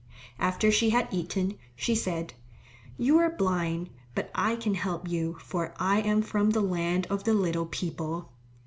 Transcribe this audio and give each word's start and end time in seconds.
After 0.39 0.71
she 0.71 0.89
had 0.89 1.07
eaten, 1.11 1.59
she 1.75 1.93
said, 1.93 2.33
"You 2.97 3.19
are 3.19 3.29
blind, 3.29 3.91
but 4.15 4.31
I 4.33 4.55
can 4.55 4.73
help 4.73 5.07
you, 5.07 5.37
for 5.41 5.75
I 5.77 6.01
am 6.01 6.23
from 6.23 6.49
the 6.49 6.61
Land 6.61 7.05
of 7.11 7.23
the 7.23 7.35
Little 7.35 7.67
People. 7.67 8.31